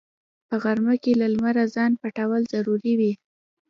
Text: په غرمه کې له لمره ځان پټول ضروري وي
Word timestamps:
په 0.47 0.55
غرمه 0.63 0.95
کې 1.03 1.11
له 1.21 1.27
لمره 1.33 1.63
ځان 1.75 1.91
پټول 2.01 2.41
ضروري 2.53 2.93
وي 2.99 3.13